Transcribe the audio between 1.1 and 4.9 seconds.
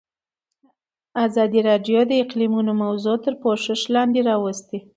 ازادي راډیو د اقلیتونه موضوع تر پوښښ لاندې راوستې.